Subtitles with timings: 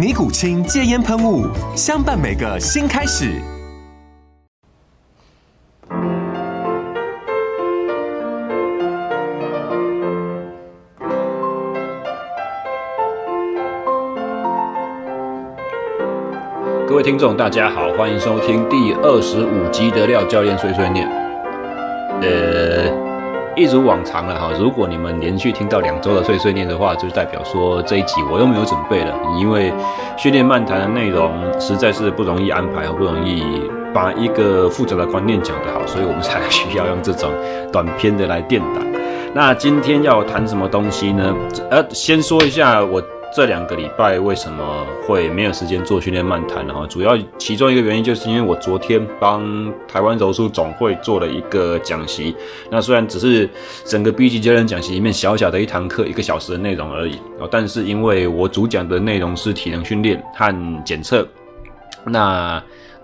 [0.00, 1.46] 尼古清戒烟喷雾，
[1.76, 3.34] 相伴每个新开始。
[16.88, 21.06] 各位听众，大家好，欢迎收听第二十五集的廖教练碎碎念。
[22.22, 22.89] 呃。
[23.60, 29.14] 一如往常了哈，如果你们连续听到两周的碎碎念的话，就代表说这一集我又没有准备了。
[29.38, 29.70] 因为
[30.16, 31.30] 训练漫谈的内容
[31.60, 33.44] 实在是不容易安排，不容易
[33.92, 37.30] 把一个复杂的观念讲得好，所以我们才需要用这种
[37.70, 38.82] 短篇的来垫档。
[39.34, 41.34] 那今天要谈什么东西呢？
[41.70, 43.02] 呃，先说一下我。
[43.32, 46.66] 这两个礼拜为什么会没有时间做训练漫谈？
[46.66, 52.34] 然后主要其中一个原因就是因为我昨天帮台湾柔术总会做了一个讲习。
[52.70, 53.48] 那虽然只是
[53.84, 61.26] 整个 B 级教练讲习里面小小的一堂课，一个小时的内容而已哦，但是因为我主讲的内容是体能训练和检测，
[62.04, 62.60] 那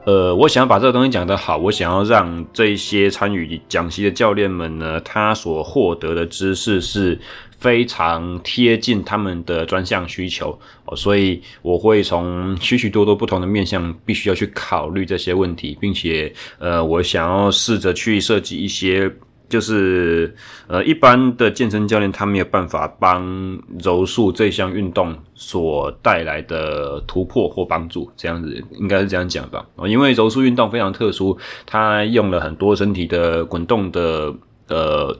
[0.06, 7.16] 呃，我想要把这个东西讲得好，我想要让这些参与讲习的教练们呢，他所获得的知识是。
[7.58, 19.10] 非常贴近他们的专项需求哦，所以我会从许许多多不同的面向，必须要去考虑这些问题，并且呃，我想要试着去设计一些，
[19.48, 20.34] 就是
[20.66, 29.66] 呃，一般的健身教练他没有办法帮柔术这项运动所带来的突破或帮助，这样子应该是这样讲吧？
[29.76, 34.34] 哦，因为柔术运动非常特殊，它用了很多身体的滚动的
[34.68, 35.16] 呃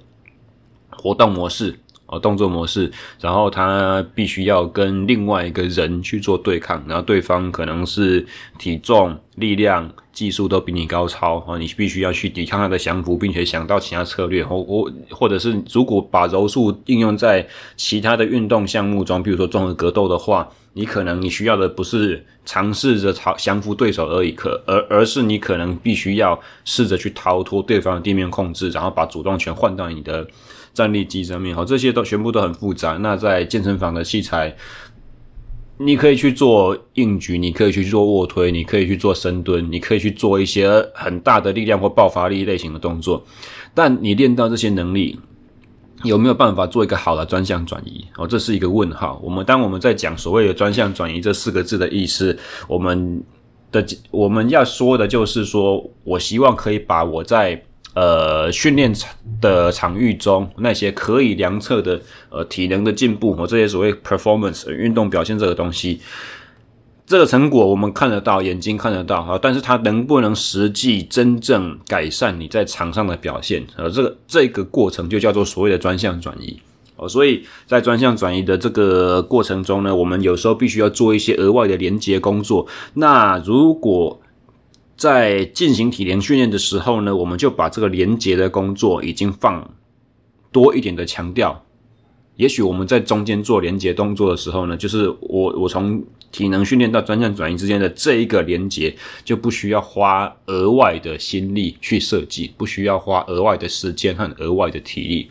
[0.91, 1.75] 活动模式。
[2.07, 2.91] 哦，动作模式，
[3.21, 8.25] 然后他必须要跟另外一个人去做对抗，然后对方可能是
[8.59, 17.47] 体重、力量、技术都比你高超，哦，你必须要去抵抗他的降服，并且想到其他策略，或或或者是如果把柔术应用在
[17.77, 30.25] 其他的运动项目中，比如说综合格斗的话，你可能你需要的不是尝试着逃降服对手而已，可而而是你可能必须要试着去逃脱对方的地面控制，然后把主动权换到你的。
[30.77, 32.99] 站立机上面，好，这些都全部都很复杂。
[33.01, 34.55] 那在健身房的器材，
[35.79, 43.25] 你可以去做硬举，你可以去做卧推，你可以去做深蹲，你可以去做一些很大的力量或爆发力类型的动作。
[43.73, 45.19] 但你练到这些能力，
[46.05, 48.05] 有没有办法做一个好的专项转移？
[48.19, 49.19] 哦，这是一个问号。
[49.25, 52.39] 我们当我们在讲所谓的专项转移这四个字的意思，
[52.69, 53.23] 我们
[53.73, 57.63] 的我们要说的就是说，我希望可以把我在。
[57.97, 61.99] 呃，训练场的场域中，那些可以量测的
[62.29, 65.99] 呃体能的进步和这些所谓 performance 运动表现这个东西，
[67.07, 73.67] 这个成果我们看得到，眼睛看得到啊，但是它能不能实际真正改善你在场上的表现？
[73.77, 76.61] 呃，这个这个过程就叫做所谓的专项转移
[76.97, 77.09] 哦。
[77.09, 82.67] 所以在专项转移的这个过程中呢，我们有时候必须要做一些额外的连接工作。
[82.93, 84.21] 那如果
[84.97, 89.75] 在进行体能训练的时候呢，我们就把这个连结的工作已经放
[90.51, 91.63] 多一点的强调。
[92.37, 105.31] 也许我们在中间做连接动作的时候呢，就是我我从体能训练到专项转移之间的这一个连接，就不需要花额外的心力去设计，不需要花额外的时间和额外的体力。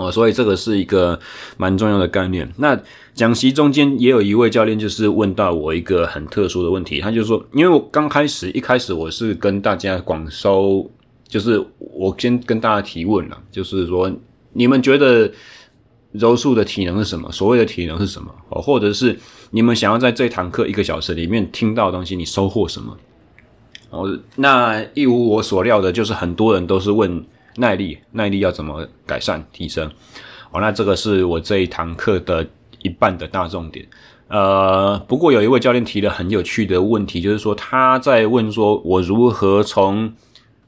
[0.00, 1.18] 哦，所以这个是一个
[1.56, 2.50] 蛮重要的概念。
[2.56, 2.80] 那
[3.12, 10.90] 讲习中间也有一位教练，就是问到我一个很特殊的问题，他就说，因为我刚开始一开始我是跟大家广收，
[11.28, 14.10] 就是我先跟大家提问了，就是说
[14.52, 15.30] 你们觉得
[16.12, 17.30] 柔术的体能是什么？
[17.30, 18.34] 所谓的体能是什么？
[18.48, 19.18] 哦，或者是
[19.50, 22.96] 你们想要在这堂课一个小时里面听到东西，你收获什么？
[23.90, 27.24] 哦，那一无我所料的，就是很多人都是问。
[27.60, 29.86] 耐力，耐力要怎么改善提升？
[30.50, 32.44] 哦，那这个是我这一堂课的
[32.82, 33.86] 一半的大重点。
[34.28, 40.12] 呃，不过有一位教练提了很有趣的问题，就是说他在问说，我如何从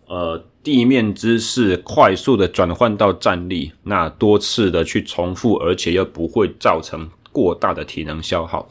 [0.07, 8.69] 呃地面姿势快速的转换到站立，那多次的去重复，而且又不会造成过大的体能消耗。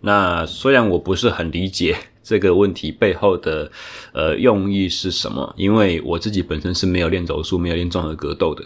[0.00, 3.70] 那虽然我不是很理解这个问题背后的
[4.12, 8.64] 呃用意是什么，因为我自己本身是没有练柔术、没有练综合格斗的。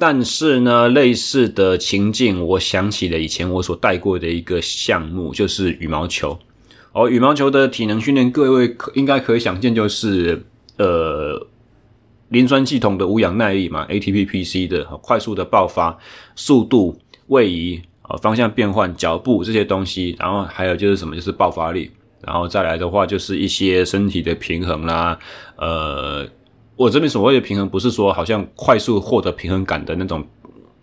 [0.00, 6.38] 但是呢，类似的情境，我想起了以前我所带过的一个项目，就是羽毛球。
[6.92, 10.44] 哦，羽毛球的体能训练，各位可应该可以想见，就是
[10.76, 11.46] 呃，
[12.28, 15.98] 磷酸系统的无氧耐力嘛，ATP-PC 的快速的爆发、
[16.36, 16.96] 速度、
[17.26, 25.18] 位移、啊方向变换、脚步这些东西，然后还有就是什么，就是爆发力，然后再来的话，就是一些身体的平衡啦，
[25.56, 26.26] 呃。
[26.76, 30.24] 我这边所谓的平衡，不是说好像快速获得平衡感的那种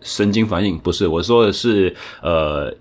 [0.01, 1.07] 神经反应，不是。
[1.07, 2.75] 我说的是，呃，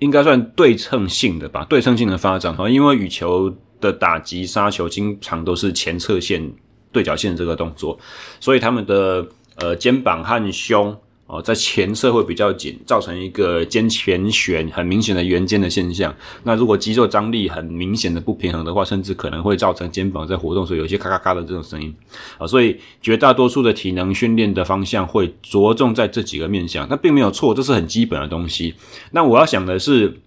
[0.00, 2.56] 应该算对称性的吧，对称性的发展。
[2.72, 6.52] 因为羽球的打击杀球经常都是前侧线
[6.90, 7.96] 对角线这个动作，
[8.40, 9.24] 所以他们的
[9.58, 10.98] 呃肩膀和胸。
[11.32, 16.14] 哦，在前侧会比较紧，造成一个肩前旋很明显的圆肩的现象。
[16.42, 21.94] 那如果肌肉张力很明显的不平衡的话，甚至可能会造成肩膀在活动时候有些咔咔咔的这种声音。
[22.36, 28.74] 啊，所以绝大多数的体能训练的方向会着重在这几个面向，那并没有错，这是很基本的东西。
[29.12, 30.20] 那我要想的是，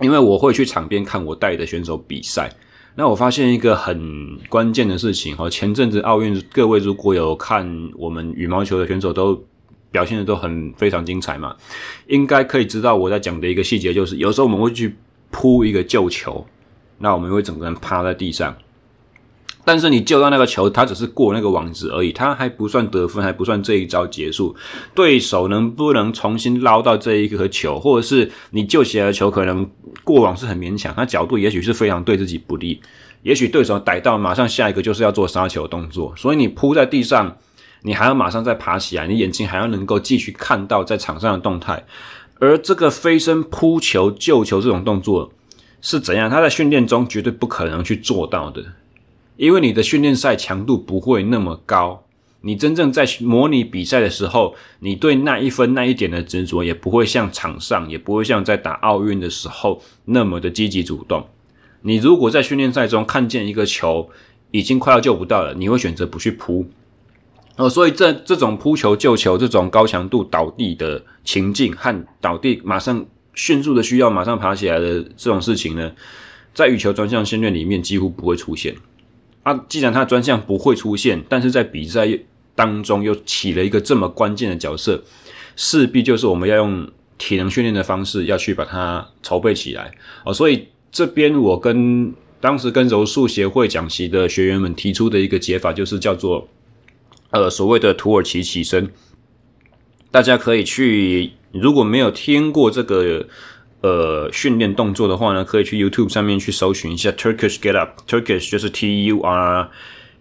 [0.00, 2.52] 因为我会去场边看我带的选手比赛，
[2.96, 5.36] 那我发现一个很关键的事情。
[5.38, 9.40] 哦，前阵子奥运，各位如果有看我们羽毛球的选手都。
[9.92, 11.54] 表现的都很非常精彩嘛，
[12.06, 14.96] 应该可以知道我在讲的一个细节就是，有时候我们会去
[15.30, 16.44] 扑一个救球，
[16.98, 18.56] 那我们会整个人趴在地上，
[19.64, 24.56] 但是你救到那个球，它只是过那个网子而已，它还不算得分，还不算这一招结束。
[24.94, 29.70] 对手能不能重新捞到这一颗球，或者是你救起来的球可能
[30.02, 32.80] 过网是很勉强，它角度也许是非常对自己不利，
[33.22, 37.36] 也许对手逮到，马上下一个就是要做杀球动作，所以你扑在地上。
[37.82, 41.84] 你还要马上再爬起来，你眼睛还要能够继续看到在场上的动态，
[42.38, 45.32] 而这个飞身扑球、救球这种动作
[45.80, 46.30] 是怎样？
[46.30, 48.62] 他在训练中绝对不可能去做到的，
[49.36, 52.04] 因为你的训练赛强度不会那么高。
[52.44, 61.24] 你真正在模拟比赛的时候，你对那一分那一点的执着也不会像场上，也不会像在打奥运的时候那么的积极主动。
[61.82, 64.10] 你如果在训练赛中看见一个球
[64.50, 66.66] 已经快要救不到了，你会选择不去扑。
[67.56, 73.04] 哦，所以这这种扑球救球这种高强度倒地的情境和倒地马上
[73.34, 75.92] 迅速的需要马上爬起来的这种事情呢，
[76.54, 78.74] 在羽球专项训练里面几乎不会出现。
[79.42, 82.08] 啊，既然它专项不会出现，但是在比赛
[82.54, 85.02] 当中又起了一个这么关键的角色，
[85.54, 86.88] 势必就是我们要用
[87.18, 89.92] 体能训练的方式要去把它筹备起来。
[90.24, 96.48] 哦，所以这边我跟当时跟柔术协会讲习的学员们提出的一个解法就是叫做。
[97.32, 98.90] 呃，所谓的土耳其起身，
[100.10, 103.26] 大家可以去，如果没有听过这个
[103.80, 109.70] 呃训练动作的话呢，可以去 YouTube 上面去搜寻一下 Turkish Get Up，Turkish 就是 T U R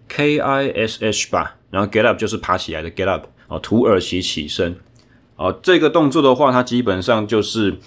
[0.08, 4.78] K I S H 吧，然后 Get Up 就是爬起来的 Get Up，哦，土耳其起身，
[5.36, 7.78] 哦，这个动作的话，它基本上就是。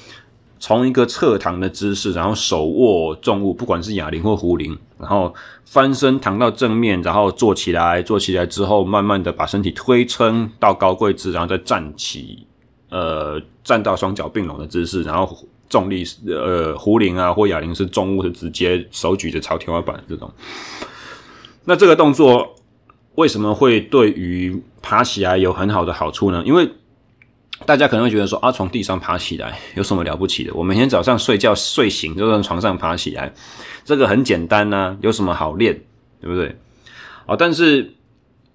[0.67, 5.35] 从一个侧躺的姿势，然后手握重物，不管是哑铃或壶铃，然后
[5.67, 12.47] 翻身躺到正面，然后坐起来，坐起来之后，慢慢的把身体推撑到高跪姿，然后再站起，
[12.89, 15.37] 呃，站到双脚并拢的姿势，然后
[15.69, 20.33] 重力，呃，壶铃啊或哑铃是重物，是直接手举着朝天花板这种。
[21.67, 22.55] 那这个动作
[23.17, 26.43] 为什么会对于爬起来有很好的好处呢？
[26.47, 26.67] 因为
[27.67, 30.53] 大家可能会觉得说啊，从地上爬起来有什么了不起的？
[30.55, 33.33] 我每天早上睡觉睡醒就从床上爬起来，
[33.85, 35.81] 这个很简单呐、有什么好练，
[36.21, 36.57] 对不对？
[37.27, 37.95] 哦，但是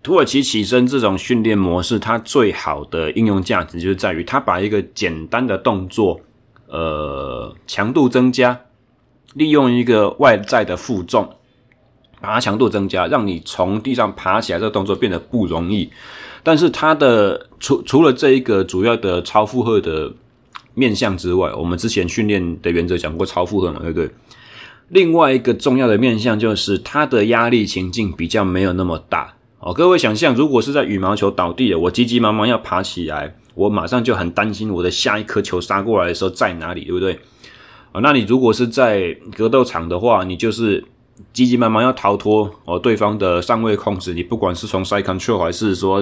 [0.03, 6.19] 土耳其起身这种训练模式，它最好的应用价值就是在于它把一个简单的动作，
[6.67, 8.59] 呃，强度增加，
[9.33, 11.35] 利用一个外在的负重，
[12.21, 15.89] 把它强度增加，让你从地上爬起来这个动作变得不容易。
[16.43, 20.11] 但是它的除除了这一个主要的超负荷的
[20.73, 24.09] 面向之外，我们之前训练的原则讲过超负荷嘛，对不对？
[24.89, 29.73] 另外一个重要的面向就是它的压力情境比较没有那么大哦。
[29.73, 37.19] 各位想象，如果是在羽毛球倒地了，我急急忙忙要爬起来，我马上就很担心我的下一颗球杀过来的时候在哪里，对不对？
[37.91, 40.83] 啊，那你如果是在格斗场的话，你就是。
[41.33, 46.01] 急急忙忙要逃脱哦，对方的上位控制，你不管是从 side control 还是说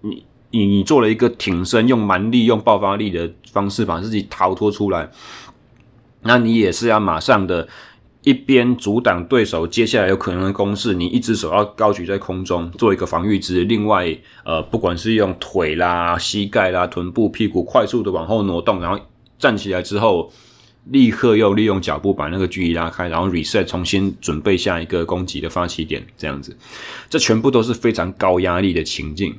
[0.00, 5.10] 你你你做了一个挺身，用蛮力、用爆发力的方式把自己逃脱出来，
[6.22, 7.68] 那你也是要马上的
[8.22, 18.98] 一边阻挡对手接下来有可能的攻势，你一只手要高举在空中做一个防御姿，另外，呃，不管是用腿啦、膝盖啦、臀部、屁股快速的往后挪动，然后
[19.38, 20.32] 站起来之后，
[20.86, 26.56] 立刻又利用脚步把那个距离拉开，然后 reset 重新准备下一个攻击的发起点，这样子，
[27.08, 29.34] 这全部都是非常高压力的情境。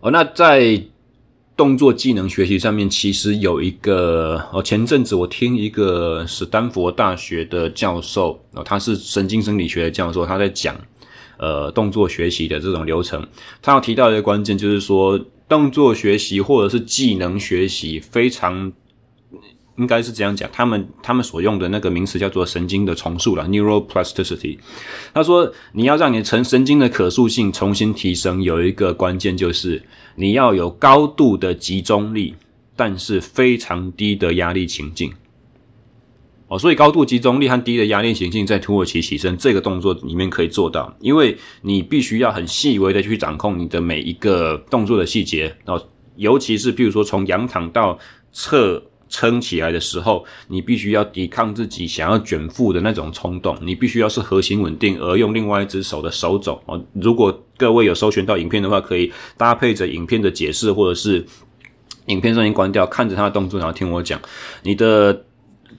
[0.00, 0.82] 哦，那在。
[1.56, 10.76] 动作技能学习上面其实有一个哦，前阵子我听一个史丹佛大学的教授哦，他是神经生理学的教授，他在讲
[11.36, 13.26] 呃动作学习的这种流程。
[13.60, 18.72] 他要提到一个关键就是说，动作学习或者是技能学习非常。
[19.78, 24.58] 应该是这样讲，他们他们所用的那个名词叫做神经的重塑了 （neuroplasticity）。
[25.14, 29.80] 他说，你要让你成神经的可塑性重新提升，有一个关键就是
[30.16, 32.34] 你要有高度的集中力，
[32.74, 35.12] 但是非常低的压力情境。
[36.48, 45.80] 哦，所以高度集中力和低的压力情境在土耳其起身这个动作里面可以做到，因为你必须要很细微的去掌控你的每一个动作的细节哦，
[46.16, 47.96] 尤其是譬如说从仰躺到
[48.32, 48.82] 侧。
[49.08, 56.82] 撑起来的时候，你必须要抵抗自己想要卷腹的那种冲动，你必须要是核心稳定，而用另外一只手的手肘哦。
[56.92, 61.24] 如果各位有搜寻到影片的话，可以搭配着影片的解释，或者是
[62.06, 64.20] 影片声音关掉，看着他的动作，然后听我讲。
[64.62, 65.24] 你的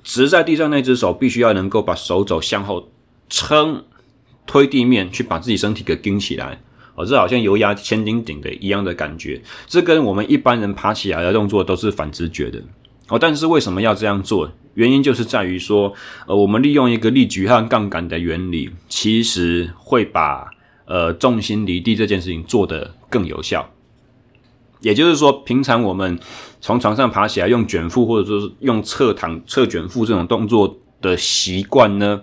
[0.04, 2.90] 直在地上那只手必须要能够把手肘向后
[3.30, 3.84] 撑，
[4.46, 6.62] 推地面，去把自己身体给顶起来
[6.96, 7.06] 哦。
[7.06, 12.62] 这好像油压千斤顶的一样的感觉，这跟我们一般人爬起来的动作都是反直觉的。
[13.10, 14.52] 哦，但是为什么要这样做？
[14.76, 15.94] 原因就是在于说，
[16.28, 20.48] 呃，我们利用一个力矩和杠杆的原理，其实会把
[20.86, 23.70] 呃重心离地这件事情做得更有效。
[24.82, 26.18] 也就是说，平常我们
[26.62, 32.22] 从床上爬起来用卷腹，或者说是用侧躺、侧卷腹这种动作的习惯呢，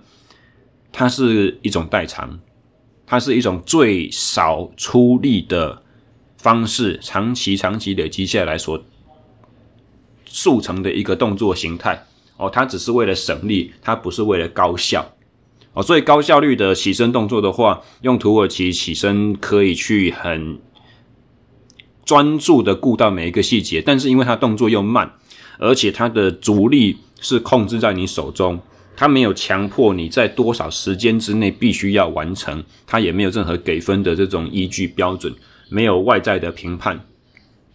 [0.93, 2.39] 它是一种代偿，
[3.05, 5.83] 它是一种最少出力的
[6.39, 8.83] 方式，长期、长期累积下来所。
[10.37, 15.15] 速成的一个动作形态哦，它只是为了省力，它不是为了高效
[15.73, 15.83] 哦。
[15.83, 20.59] 所以高效率的起身动作的话，用土耳其起身可以去很
[22.05, 25.11] 专注的顾到每一个细节，但是因为它动作又慢，
[25.59, 28.61] 而且它的阻力是控制在你手中，
[28.95, 35.35] 它没有强迫你在多少时间之内必须要完成，它也没有任何给分的这种依据标准，
[35.71, 37.01] 没有外在的评判。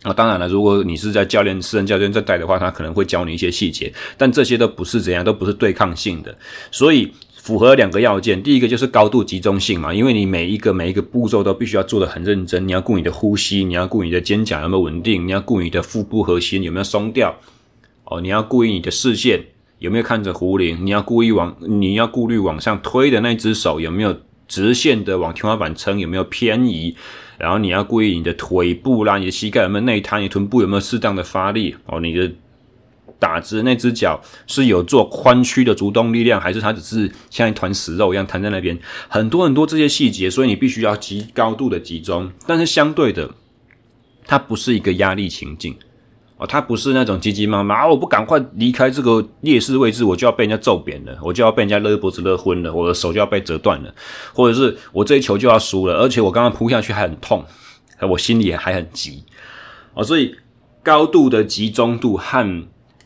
[0.04, 6.36] 啊、当然了，如果你是在教练、私人教练在带的话，他可能会教你一些细节，但这些都不是怎样，都不是对抗性的。
[6.72, 17.38] 所以符合两个要件，第一个就是高度集中性嘛，因为你每一个每一个步骤都必须要做得很认真，你要顾你的呼吸，你要顾你的肩胛有没有稳定，你要顾你的腹部核心有没有松掉，
[18.06, 19.44] 哦，你要顾意你的视线
[19.78, 26.96] 有没有看着壶铃，你要故意往你要顾虑往上推的那只手有没有直线的往天花板撑，有没有偏移。
[27.42, 32.00] 然后你要注意你的腿部啦，你的膝盖有没有内塌，你臀部有没有适当的发力哦？
[32.00, 32.32] 你的
[33.18, 38.78] 打直那只脚是有做髋屈的主动力量，还是它只是像一团死肉一样瘫在那边？
[39.08, 42.32] 很多很多这些细节，所以你必须要集高度的集中。
[42.46, 43.32] 但是相对的，
[44.26, 45.76] 它不是一个压力情境。
[46.42, 47.88] 哦，他不是那种急急忙忙啊！
[47.88, 53.94] 我不赶快离开这个劣势位置，我就要被人家揍扁了，我就要被人家勒脖子勒昏了，我的手就要被折断了，
[54.34, 57.46] 或者是我这一球就要输了，而且我刚刚扑下去还很痛，
[58.10, 59.24] 我心里还很急。
[59.94, 60.36] 哦，所以
[60.82, 62.64] 高度的集中度和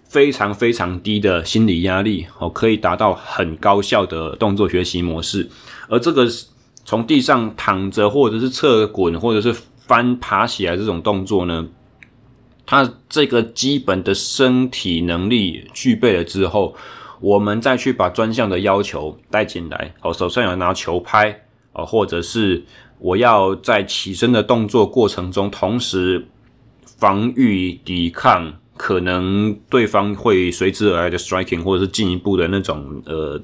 [0.07, 5.49] 非常非常低的心理压力，哦，可以达到很高效的动作学习模式。
[5.89, 6.25] 而这个
[6.85, 9.53] 从地上躺着，或者是侧滚，或者是
[9.85, 11.67] 翻爬起来这种动作呢，
[12.65, 16.75] 他这个基本的身体能力具备了之后，
[17.21, 19.93] 我们再去把专项的要求带进来。
[20.01, 22.63] 哦，手上要拿球拍，哦，或者是
[22.97, 26.27] 我要在起身的动作过程中，同时
[26.97, 33.39] 防御抵抗可能对方会随之而来的 striking，或者是进一步的那种呃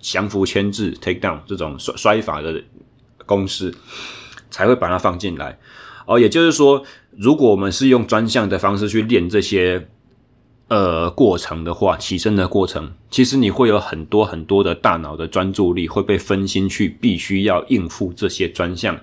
[0.00, 2.60] 降服牵制 take down 这种摔摔法的
[3.24, 3.72] 公式，
[4.50, 5.56] 才会把它放进来。
[6.04, 6.84] 哦，也就是说。
[7.18, 9.88] 如果我们是用专项的方式去练这些
[10.68, 18.96] 呃过程的话，起身的过程，其实你会有很多很多的大脑的专注力会被分心去，必须要应付这些专项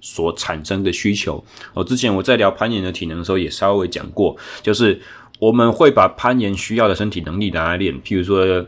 [0.00, 1.44] 所产生的需求。
[1.72, 5.00] 我，之前我在聊攀岩的体能的时候也稍微讲过，就是。
[5.42, 8.64] 我们会把攀岩需要的身体能力拿来练，譬如说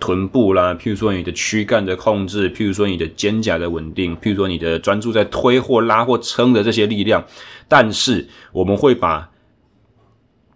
[0.00, 7.22] 臀部啦，譬如说你的躯干的控制，譬如说你的肩胛的稳定，譬如说你的专注在推或拉或撑的这些力量。
[7.68, 9.28] 但是我们会把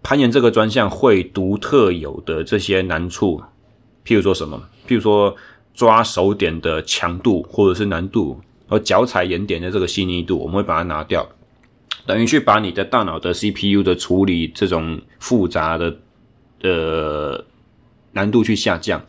[0.03, 3.43] 攀岩这个专项会独特有的这些难处
[4.07, 4.59] 譬如说什么？
[4.89, 5.37] 譬如说
[5.75, 11.29] 抓手点的强度或者是难度，和脚踩岩点的这个细腻度，我们会把它拿掉，
[12.05, 15.97] 等于去把你的大脑的 CPU 的处理这种复杂的
[16.63, 17.45] 呃
[18.13, 19.05] 难度去下降。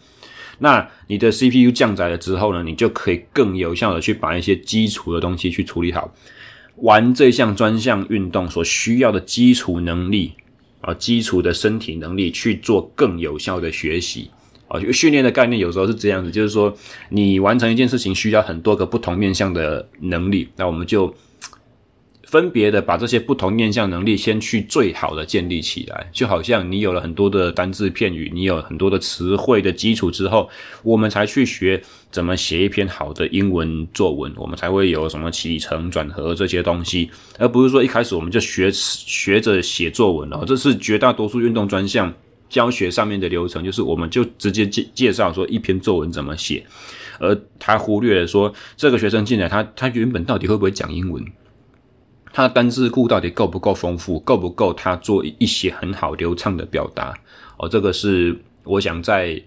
[0.59, 6.13] 那你的 CPU 降载了之后呢，你就可以更有效的去把一些基础的东西去处理好。
[6.77, 10.33] 玩这项专项运动所需要的基础能力
[10.81, 14.29] 啊，基础的身体能力去做更有效的学习
[14.67, 14.79] 啊。
[14.91, 16.75] 训练的概念有时候是这样子，就是说
[17.09, 21.13] 你完成一件事情需要很多个不同面向的能力，那我们就。
[22.33, 30.49] 分别的把这些不同面向能力先去最好的建立起来，就好像你有了很多的单字片语，你有很多的词汇的基础之后，
[30.81, 40.43] 我们才去学怎么写一篇好的英文作文，我们才会有什么起承转合这些东西，而不是说一开始我们就学学着写作文了。
[40.47, 42.11] 这是绝大多数运动专项
[42.49, 46.65] 教学上面的流程，就是我们就直接介介绍说一篇作文怎么写，
[47.19, 51.23] 而他忽略了说这个学生进来他他原本到底会不会讲英文。
[52.33, 57.13] 他的单字库到底够不够丰富，够不够他做一些很好流畅的表达？
[57.57, 59.39] 哦，这个是我想在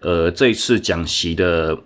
[0.00, 1.76] 呃这一次讲习的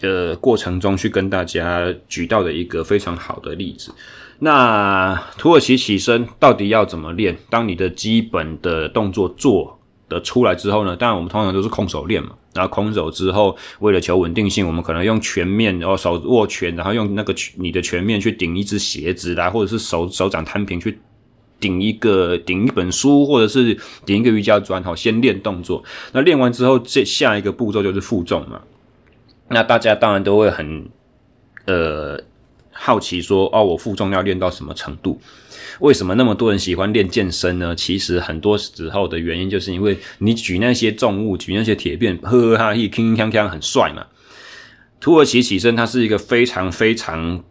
[0.00, 3.92] 呃过程中去跟大家举到的一个非常好的例子。
[4.38, 7.36] 那土耳其起身到底要怎么练？
[7.50, 9.80] 当你的基本的动作做
[10.20, 12.30] 出来之后呢，当然我们通常都是空手练嘛。
[12.54, 20.98] 然后空手之后，为了求稳定性，我们可能用拳面，然后手握拳，然后用那个你的拳面去顶一只鞋子来，或者是手手掌摊平去
[21.58, 24.82] 顶一个顶一本书，或者是顶一个瑜伽砖。
[24.82, 25.82] 好，先练动作。
[26.12, 28.60] 那练完之后，这下一个步骤就是负重嘛。
[29.48, 30.86] 那大家当然都会很
[31.64, 32.20] 呃
[32.70, 35.18] 好奇说，哦，我负重要练到什么程度？
[35.80, 37.74] 为什么那么多人喜欢练健身呢？
[37.74, 44.06] 其实很多时候的原因就是因为你举那些重物，举那些铁片，呵呵哈嘿，铿锵锵，很帅嘛。
[45.00, 47.42] 土耳其起身，它是一个非常非常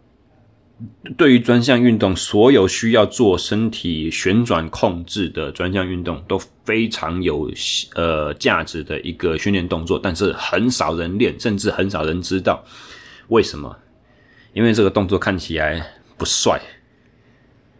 [1.16, 7.50] 对于专项运动，所有需要做身体旋转控制的专项运动都非常有
[7.94, 12.64] 呃价值的一个训练动作，但是很少人练，甚至很少人知道
[13.28, 13.76] 为什么？
[14.54, 15.84] 因为这个动作看起来
[16.16, 16.60] 不帅。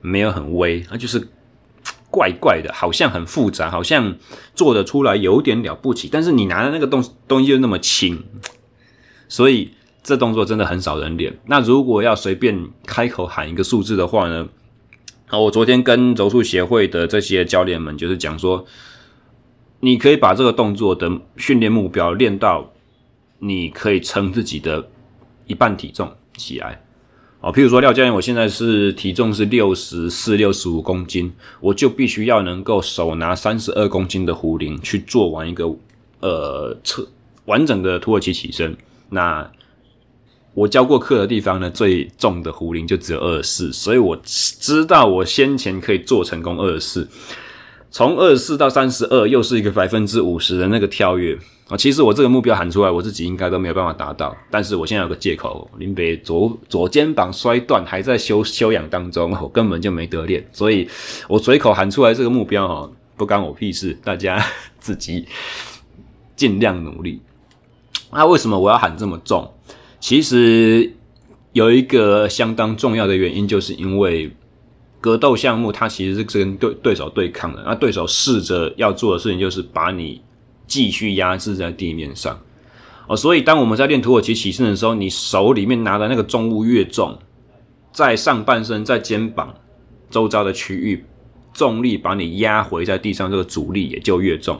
[0.03, 1.29] 没有很威，那就是
[2.11, 4.17] 怪怪的，好像很复杂，好像
[4.55, 8.23] 做得出来有点了不起，但是你拿的那个东东西又那么轻，
[9.29, 11.38] 所以这动作真的很少人练。
[11.47, 14.49] 那如果要随便开口喊一个数字的话呢？
[15.29, 18.67] 啊，我昨天跟柔术协会的这些教练们就是讲说，
[19.81, 22.71] 你可以把这个动作的训练目标练到
[23.38, 24.91] 你可以撑自己的
[25.47, 26.82] 一半体重起来。
[27.43, 35.67] 哦，譬如说廖教练，我现在是体重是六十四、六十五公斤，我就必须要能够手拿三十二公斤的壶铃去做完一个
[36.21, 37.05] 呃侧
[37.47, 38.77] 完整的土耳其起身。
[39.11, 39.51] 那
[40.55, 47.09] 我教过课的地方呢，最重的壶铃就只有二十四，所以我知道我先前可以做成功二十四，
[47.91, 51.37] 从二十四到三十二又是一个百分之五十的那个跳跃。
[51.73, 54.37] 啊，其实我这个目标喊出来，我自己应该都没有办法达到。
[54.51, 60.47] 但是我现在有个借口，林北左左肩膀摔断，还在休休养当中，我根本就没得练。
[60.53, 60.87] 所以
[61.29, 64.39] 我随口喊出来这个目标，哈，不干我屁事，大家
[64.79, 65.25] 自己
[66.37, 67.23] 尽量努力。
[68.13, 69.51] 那为什么我要喊这么重？
[69.99, 70.93] 其实
[71.55, 74.31] 有一个相当重要的原因，就是因为
[75.01, 80.21] 格斗项目它其实是跟对对手对抗的，那对手试着要做的事情就是把你。
[80.73, 82.41] 继续压制在地面上，
[83.07, 87.19] 哦，所以当我们在练土耳其起身的时候，你手里面拿的那个重物越重，
[87.93, 89.55] 在上半身、在肩膀
[90.09, 91.05] 周遭的区域，
[91.53, 94.59] 重力把你压回在地上，这个阻力也就越重，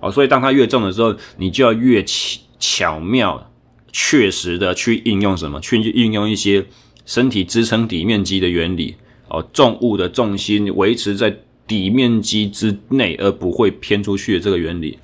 [0.00, 3.52] 哦，所以当它越重的时候，你就要越巧巧妙、
[3.92, 5.60] 确实的去应用什么？
[5.60, 6.64] 去应用一些
[7.04, 8.96] 身体支撑底面积的原理，
[9.28, 14.98] 哦，重物的重心维持在底面积之内，而不会偏出去的这个原理。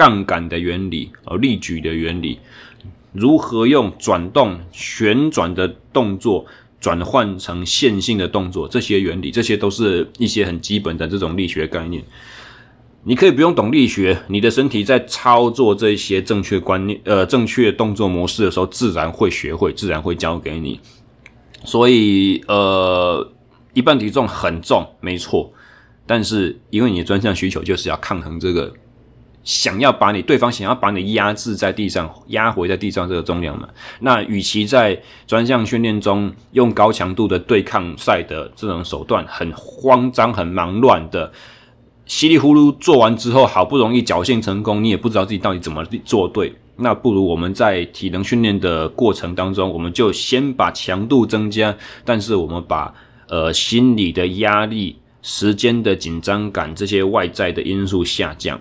[0.00, 2.40] 杠杆的原理，哦，力矩的原理，
[3.12, 6.46] 如何用转动、旋转的动作
[6.80, 12.02] 转换成线性的动作，这些原理，这些都是一些很基本的这种力学概念。
[13.04, 20.80] 你可以不用懂力学，你的身体在操作这些正确观念、呃，正确动作模式的时候，自然会学会，自然会教给你。
[21.66, 23.30] 所以，呃，
[23.74, 25.52] 一半体重很重，没错，
[26.06, 28.72] 但是因为你的专项需求就是要抗衡这个。
[29.42, 33.68] 想要把你对方想要把你压制在地上，压回在地上这个重量嘛？
[34.00, 41.32] 那与其在专项训练中用高强度的对抗赛的这种手段，很慌张、很忙乱的
[42.04, 46.52] 稀里糊涂做完之后，好不容易侥幸成功，你也不知道自己到底怎么做对。
[46.76, 52.92] 那不如我们在体能训练的过程当中，我们就先把强度增加，但是我们把
[53.28, 58.58] 呃心理的压力、时间的紧张感这些外在的因素下降，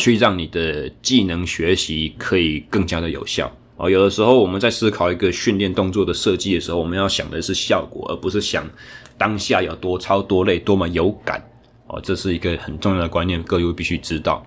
[0.00, 3.50] 去让你的技能学习可以更加的有效。
[3.76, 8.68] 哦，有的时候我们在思考一个训练动作的设计的时候，我们要想的是效果，而不是想
[9.16, 11.42] 当下有多操多累、多么有感。
[11.86, 14.44] 哦，这是一个很重要的观念，各位必须知道。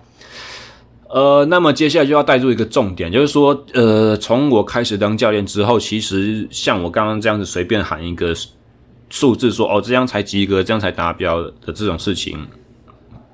[1.08, 8.34] 呃，那么接下来就要带入一个重点，就是说，呃，从我开始当教练之后，其实像我刚刚这样子随便喊一个
[9.10, 12.44] 数字说，哦，这样才及格，这样才达标的这种事情，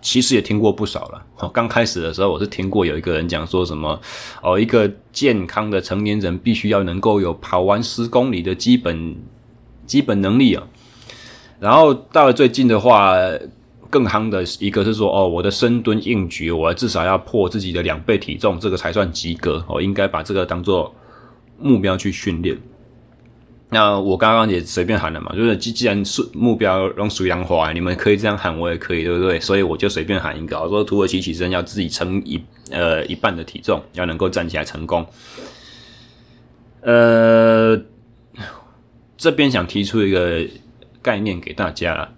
[0.01, 1.27] 其实也听过不少了。
[1.39, 4.01] 哦，刚开始的时候，我是听过有一个人讲说什么，
[4.43, 9.17] 哦，一个健康的成年人必须要能够有跑完十公里的基本
[9.87, 10.67] 基本能力啊。
[11.59, 13.17] 然后到了最近的话。
[13.93, 19.65] 更夯的一个是说，哦，我的深蹲硬举，我至少要破自己的两倍体重，这个才算及格。
[19.67, 20.95] 我应该把这个当做
[21.59, 22.57] 目标去训练。
[23.73, 29.39] 那我刚刚也随便喊了嘛，就是既既然是目标用水量化，你们可以这样喊，我也可以，对不对？
[29.39, 35.07] 所以我就随便喊一个，我说土耳其起身要自己撑一呃一半的体重，要能够站起来成功。
[36.81, 37.81] 呃，
[39.17, 40.45] 这边想提出一个
[41.01, 42.13] 概念给大家。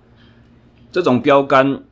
[0.91, 1.83] 这种标杆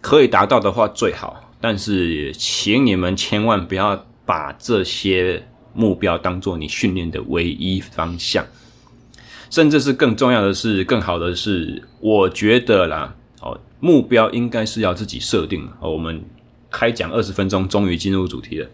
[0.00, 8.44] 可以达到的话最好，但是请你们千万不要把这些目标当做你训练的唯一方向，
[9.50, 15.68] 甚至是更重要的是，更好的是，我觉得啦，哦，目标应该是要自己设定。
[15.80, 16.22] 哦，我们
[16.70, 18.68] 开讲二十分钟，终于进入主题了。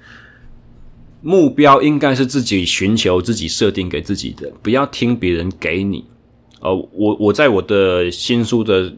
[1.20, 6.04] 目标应该是自己寻求、自己设定给自己的，不要听别人给你。
[6.61, 8.92] 哦，我我在我的新书的。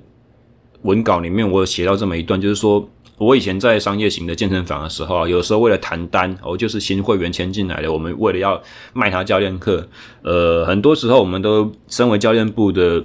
[0.85, 2.87] 文稿里面我有写到这么一段，就是说
[3.19, 8.61] 我以前在商业型的健身房的时候啊，有时候为了谈单，哦就是新会员签进来的，我们为了要
[8.93, 9.87] 卖他教练课，
[10.23, 13.05] 呃，很多时候我们都身为教练部的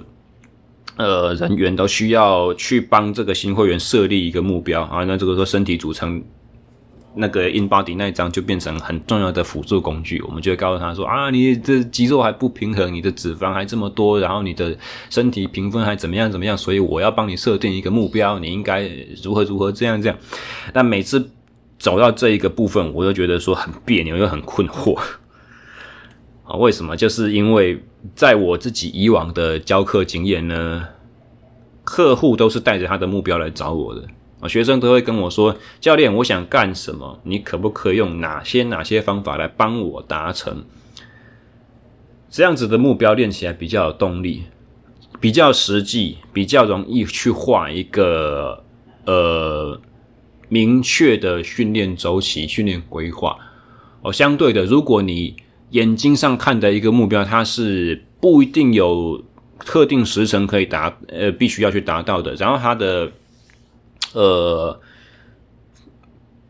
[0.96, 6.22] 呃人员，都需要去帮这个新会员设立一个目标啊，那这个说身体组成。
[7.14, 14.76] 那个 InBody 那一张就变成很重要的辅助工具，我们就会告诉他说啊，你这肌肉还不平衡，你的脂肪还这么多，然后你的
[15.08, 18.88] 身体评分还怎么样怎么样，所以我要帮你设定一个目标，你应该
[19.22, 20.16] 如何如何这样这样。
[20.72, 21.30] 但每次
[21.78, 24.96] 走到这一个部分，我就觉得说很别扭又很困惑
[26.44, 26.96] 啊，为什么？
[26.96, 27.82] 就是因为
[28.14, 30.86] 在我自己以往的教课经验呢，
[31.82, 34.04] 客户都是带着他的目标来找我的。
[34.40, 37.20] 啊，学生都会跟我说：“教练，我想干什么？
[37.24, 40.64] 你可不可以用哪些哪些方法来帮我达成？
[42.30, 44.44] 这样子的目标练起来比较有动力，
[45.20, 48.64] 比较实际，比较容易去画一个
[49.04, 49.78] 呃
[50.48, 53.36] 明确的训练周期、训练规划。
[54.00, 55.36] 哦，相对的，如果你
[55.72, 59.22] 眼睛上看的一个目标，它是不一定有
[59.58, 63.12] 特定时程可以达，呃，必须要去达到的，然后它的。”
[64.12, 64.80] 呃，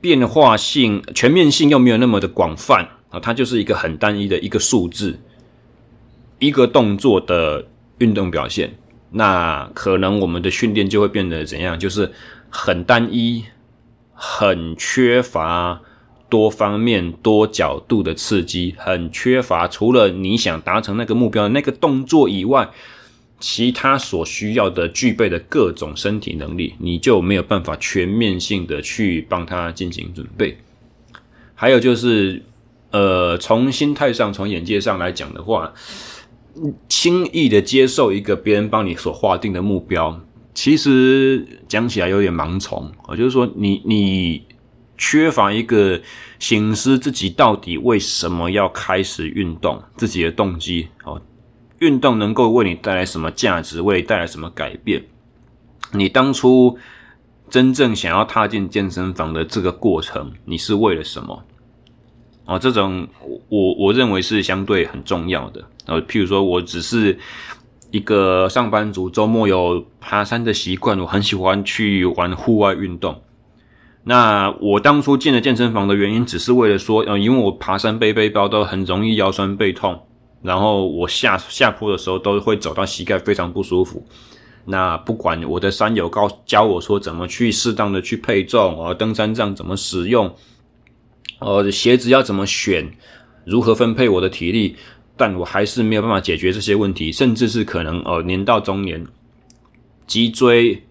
[0.00, 5.20] 变化性、全面性又没有那么的广泛啊，它就是一个很单一的一个数字，
[6.38, 7.66] 一个动作的
[7.98, 8.78] 运动表现。
[9.10, 11.78] 那可能我们的训练就会变得怎样？
[11.78, 12.12] 就是
[12.48, 13.44] 很单一，
[14.14, 15.82] 很缺乏
[16.30, 22.70] 多方面、多角度的刺激，很缺乏除了你想达成那个目标的那个动作以外。
[23.40, 30.58] 其他所需要的具备的各种身体能力，你就没有办法全面性的去帮他进行准备。
[31.54, 32.42] 还有就是，
[32.90, 35.72] 呃，从心态上、从眼界上来讲的话，
[36.88, 40.20] 轻易的接受一个别人帮你所划定的目标，
[40.52, 43.16] 其实讲起来有点盲从啊。
[43.16, 44.42] 就是说你，你
[44.98, 46.00] 缺乏一个
[46.38, 51.20] 醒思自己到底为什么要开始运动，自己的动机哦。
[51.80, 53.80] 运动能够为你带来什么价值？
[53.80, 55.04] 为你带来什么改变？
[55.92, 56.78] 你当初
[57.48, 61.42] 真正想要踏进健身房的这个过程，你是为了什么？
[62.44, 63.08] 啊，这种
[63.48, 65.64] 我我认为是相对很重要的。
[65.86, 67.18] 呃，譬如说我只是
[67.90, 73.22] 一个上班族，周末有爬山的习惯，我很喜欢去玩户外运动。
[74.04, 80.02] 那我当初进了健身房的原因，只是为了说，呃，因为我爬山背背包都很容易腰酸背痛。
[80.42, 84.06] 然后我下下坡的时候都会走到膝盖非常不舒服。
[84.66, 90.34] 那不管我的山友告教我说怎么去适当的去配重，呃，登山杖怎么使用，
[91.38, 92.92] 呃，鞋子要怎么选，
[93.44, 94.76] 如何分配我的体力，
[95.16, 99.06] 但我还是没有办法解决这些问题，甚至是可能呃年到中年，
[100.06, 100.84] 脊椎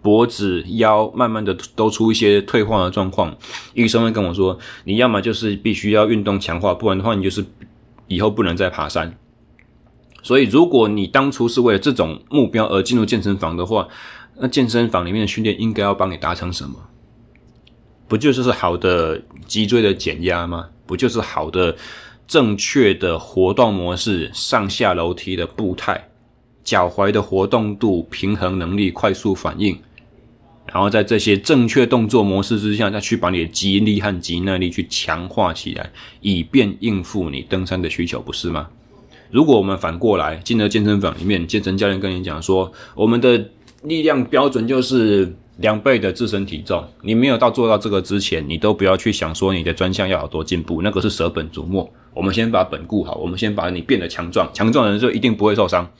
[0.00, 3.36] 脖子、腰慢慢的都出一些退化的状况，
[3.74, 7.44] 医生会跟我说，你要么就是必须要运动强化，不然的话你就是
[8.08, 9.16] 以后不能再爬山。
[10.22, 13.86] 所以，如果你当初是为了这种目标而进入健身房的话，
[14.38, 16.76] 那健身房里面的训练应该要帮你达成什么？
[18.08, 20.68] 不就是好的脊椎的减压吗？
[20.84, 21.76] 不就是好的
[22.26, 26.08] 正确的活动模式、上下楼梯的步态、
[26.64, 29.80] 脚踝的活动度、平衡能力、快速反应，
[30.72, 38.68] 然后在这些正确动作模式之下，再去把你的肌力和肌耐力去强化起来，以便应付你登山的需求，不是吗？
[39.30, 43.50] 如果我们反过来进了健身房里面，健身教练跟你讲说，我们的
[43.82, 45.34] 力量标准就是。
[45.58, 51.90] 两倍的自身体重，你没有到做到这个之前，你都不要去想说你的专项要有多进步，那个是舍本逐末。
[52.12, 55.90] 我们先把本顾好，我们先把你变得强壮，强壮的人就一定不会受伤。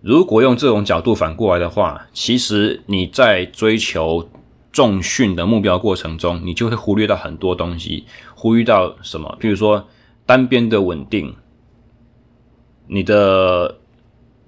[0.00, 4.28] 如果用这种角度反过来的话，其实你在追求
[4.72, 9.36] 重训的目标过程中，你就会忽略到很多东西，忽略到什么？
[9.40, 9.88] 譬如说
[10.24, 11.34] 单边的稳定，
[12.86, 13.78] 你的。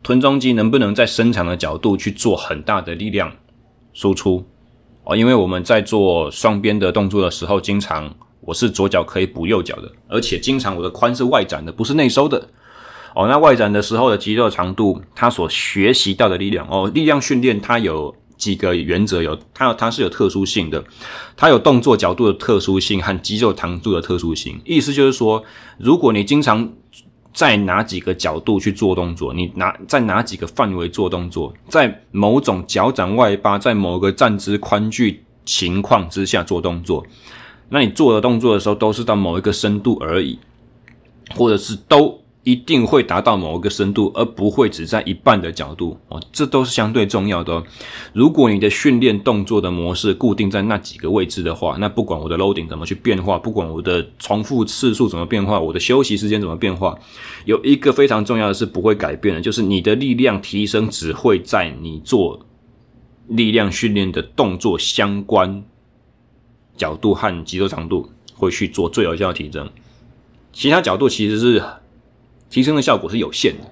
[0.02, 3.30] 臀中肌能不能在伸长的角度去做很大的力量
[3.92, 4.42] 输出？
[5.04, 8.10] 哦，因为我们在做双边的动作的时候，经常
[8.40, 12.48] 我是左脚可以补右脚的，而且经常我的髋是外展的，不是内收的。
[13.14, 20.82] 哦，那外展的时候的肌肉长度，它所学习到的力量，哦，力量训练它有几个原则，有它有它是有特殊性的，
[21.36, 24.60] 它有动作角度的特殊性和肌肉长度的特殊性。
[24.64, 25.42] 意思就是说，
[25.76, 26.72] 如果你经常
[27.34, 29.34] 在哪几个角度去做动作？
[29.34, 31.52] 你哪在哪几个范围做动作？
[31.68, 37.04] 在某种脚掌外八，在某个站姿宽距情况之下做动作，
[37.70, 40.38] 那你做的动作的时候都是到某一个深度而已，
[41.34, 42.20] 或者是都。
[42.42, 47.62] 一定会达到某一个深度，而不会只在一半的角度哦，这都是相对重要的。
[48.14, 56.98] 如果你的训练动作的模式固定在那几个位置的话，那不管我的 loading 怎么去变化，不管我的重复次数怎么变化，我的休息时间怎么变化，
[57.44, 62.40] 有一个非常重要的是不会改变的，就是你的力量提升只会在你做
[63.28, 65.62] 力量训练的动作相关
[66.74, 69.68] 角度和肌肉长度会去做最有效的提升，
[70.54, 71.62] 其他角度其实是。
[72.50, 73.64] 提升的效果是有限的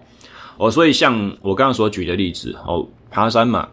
[0.56, 3.68] 哦，所以像我刚刚所举的例子哦，爬山嘛，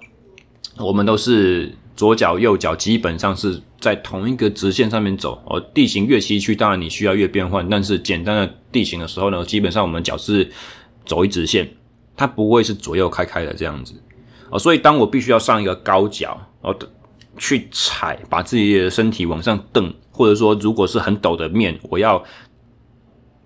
[0.78, 5.60] 我们都是左脚右脚基本上是在同一个直线上面走哦。
[5.74, 10.48] 地形越崎岖，当然你需要越变换，但是简单的地形的时候呢，基本上我们脚是
[11.06, 11.70] 走一直线，
[12.18, 13.94] 它不会是左右开开的这样子
[14.50, 14.60] 哦。
[14.60, 16.76] 所以当我必须要上一个高脚哦，
[17.38, 22.24] 去踩，把自己的身体往上蹬，或者说如果是很陡的面，我要。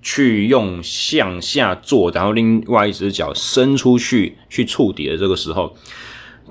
[0.02, 5.76] 去用向下坐，然后另外一只脚伸出去去触底的这个时候，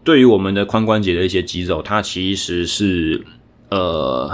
[0.05, 3.25] 对于我们的髋关节的一些肌肉，它其实是
[3.71, 4.31] 呃，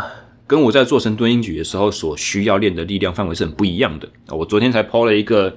[0.46, 4.08] 跟我在做深蹲硬举的时候所需要练的力量范围是很不一样的。
[4.28, 5.56] 我昨天才抛了一个，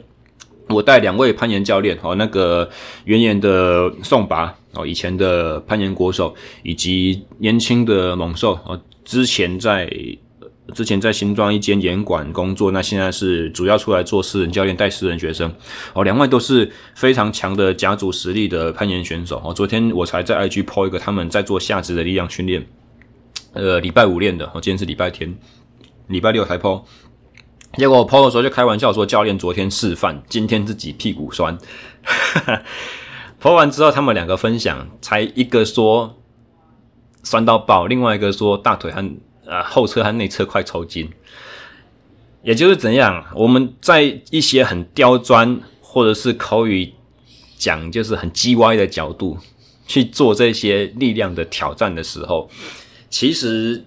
[0.70, 2.70] 我带两位攀岩教练哦，那个
[3.06, 9.91] 原岩的宋拔哦，以前的攀岩国手，以及年轻的猛兽哦，之前在。
[10.73, 15.49] 之前在新庄一间岩馆工作，那现在是主要出来做私人教练，带私人学生。
[15.93, 19.41] 哦，两位都是非常强的甲组实力的攀岩选手。
[19.45, 22.67] 哦，昨天我才在 IG po 一个他们在做下肢的力量训练，
[23.53, 24.45] 呃，礼拜五练的。
[24.47, 25.38] 哦，今天是礼拜天，
[26.08, 26.84] 礼拜六才 po。
[27.77, 31.58] 结果我 po 的时候就开玩笑说，教练昨天示范，今天自己屁股酸。
[33.41, 36.17] po 完之后，他们两个分享，才一个说
[37.23, 39.10] 酸到爆，另外一个说大腿和。
[39.47, 41.10] 啊，后侧和内侧快抽筋，
[42.43, 43.23] 也就是怎样？
[43.33, 46.93] 我们在一些很刁钻或者是口语
[47.57, 49.38] 讲就是很叽歪的角度
[49.88, 52.49] 去做这些力量的挑战的时候，
[53.10, 53.86] 其实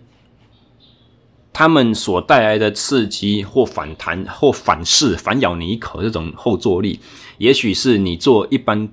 [1.52, 6.98] 他们所带来的刺激或反弹或反噬、反咬你一口这种后坐力，
[7.36, 8.88] 也许是你做一般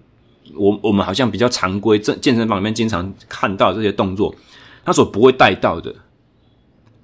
[0.54, 4.36] 我我们好像比较常规这健身房里面经常看到这些动作，
[4.84, 5.96] 他所不会带到的。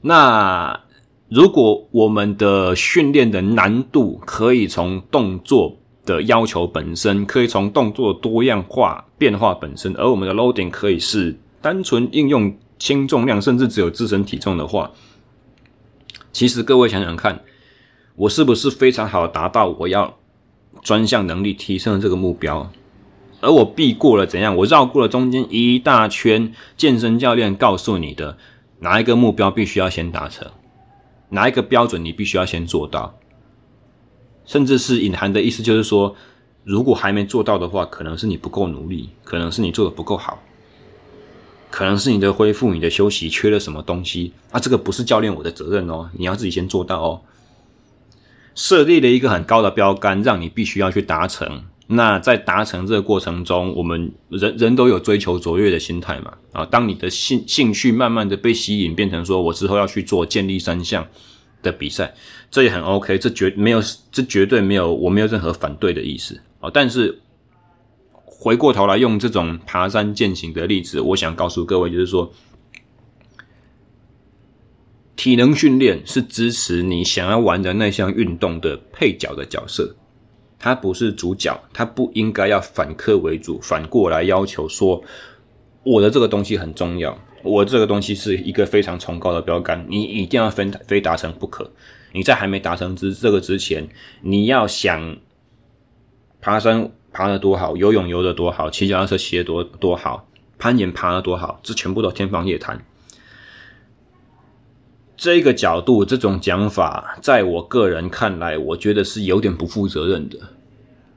[0.05, 0.81] 那
[1.29, 14.91] 如果我们的训练的难度可以从动作的要求本身，可以从动作多样化变化本身，而我们的 loading 可以是单纯应用轻重量，甚至只有自身体重的话，
[16.33, 17.41] 其实各位想想看，
[18.17, 20.17] 我是不是非常好达到我要
[20.81, 22.69] 专项能力提升的这个目标？
[23.39, 24.53] 而我避过了怎样？
[24.57, 28.37] 我绕过了中间一大圈健身教练告诉你的。
[28.83, 30.45] 哪一个目标必须要先达成？
[31.29, 33.17] 哪一个标准你必须要先做到？
[34.43, 36.13] 甚至是隐含的意思，就是说，
[36.65, 40.43] 如果还没做到的话，可能是你不够努力，可能是你做的不够好，
[41.71, 44.59] 可能是你的恢复、你的休息缺了什么东西啊？
[44.59, 47.21] 这个不是教练我的责任哦，你要自己先做到哦。
[48.53, 51.63] 设立了一个很高的标杆，让你必须要去达成。
[51.95, 56.33] 那在达成这个过程中，我们人人都有追求卓越的心态嘛？
[56.51, 61.07] 啊，当你的兴兴趣慢慢的被吸引，变成说我之后要去做建立三项
[61.61, 62.13] 的比赛，
[62.51, 66.69] 这也很 OK，这绝没有，这绝对没有，我没有任何反对的意思啊。
[66.73, 67.21] 但是
[68.25, 72.31] 回过头来用这种爬山健行的例子，我想告诉各位，就是说，
[75.15, 79.95] 体能训练是支持你想要玩的那项运动的配角的角色。
[80.63, 85.03] 他不是主角，他不应该要反客为主，反过来要求说
[85.83, 91.69] 我的这个东西很重要，我这个东西是一个非常崇高的标杆，你一定要非非达成不可。
[92.13, 93.89] 你在还没达成之这个之前，
[94.21, 95.17] 你要想
[96.39, 102.81] 爬山爬得多好，游泳游得多好，骑脚踏车骑得多多好，攀岩爬得多好，这全部都天方夜谭。
[105.15, 110.37] 这个角度，这种讲法，在我个人看来，我觉得是有点不负责任的。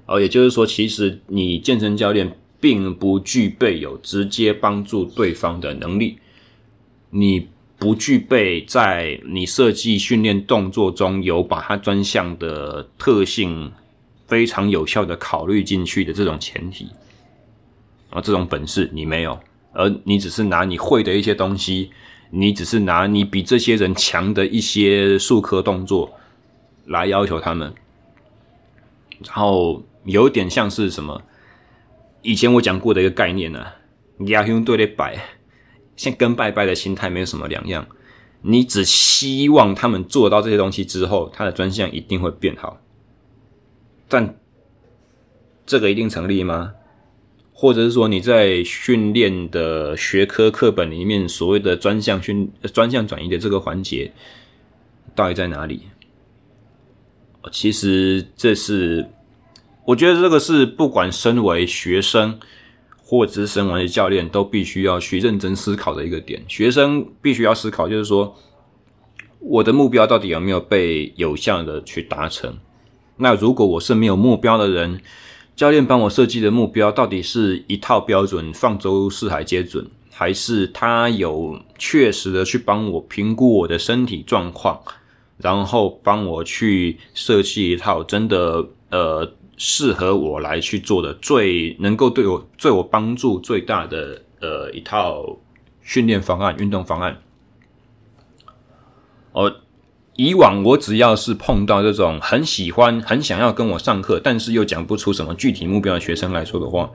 [0.06, 6.16] 哦，也就是说，其实你健身教练并不具备有直接帮助对方的能力，
[7.10, 13.70] 你不具备在你设计训练动作中有把它专项的特性
[14.26, 16.86] 非常有效的考虑进去的这种前提，
[18.10, 19.38] 啊，这种本事你没有，
[19.72, 21.90] 而你只是拿你会的一些东西。
[22.28, 26.12] 你只是拿你比这些人强的一些术科动作
[26.86, 27.72] 来要求他们，
[29.24, 31.22] 然后有点像是什么？
[32.22, 33.76] 以前我讲过的一个概念呢、啊，
[34.28, 35.22] 亚雄对的拜，
[35.96, 37.86] 像跟拜拜的心态没有什么两样。
[38.42, 42.80] 你只希望他们做到这些东西之后，他的专项一定会变好，
[44.08, 44.36] 但
[45.64, 46.74] 这个一定成立吗？
[47.52, 54.12] 或者是说你在训练的学科课本里面所谓的专项训专项转移的这个环节
[55.14, 55.82] 到底在哪里？
[57.50, 59.08] 其实这是
[59.86, 62.38] 我觉得这个是不管身为学生
[62.96, 66.42] 或者是身为教练都必须要去认真思考的一个点。
[66.48, 68.36] 学生必须要思考，就是说
[69.38, 72.58] 我的目标到底有没有被有效的去达成？
[73.18, 75.00] 那如果我是没有目标的人，
[75.54, 84.80] 教练帮我设计的目标到底是一套标准，放诸四海皆准，还是他有确实的去帮我评估我的身体状况，
[85.38, 95.38] 然后帮我去设计一套真的呃适合我来去做的最能够对我对我帮助最大的呃一套
[95.82, 97.18] 训练方案、运动方案，
[99.32, 99.56] 哦。
[100.18, 106.90] 以往我只要是碰到这种很喜欢、很想要跟我上课，但是又讲不出什么具体目标的学生来说的话，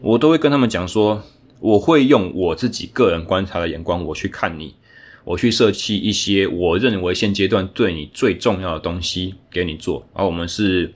[0.00, 1.22] 我都会跟他们讲说，
[1.60, 4.74] 我会用我自己个人观察的眼光，我去看你，
[5.22, 10.92] 我去设计一些我认为现阶段对你最重要的东西给你做，而我们是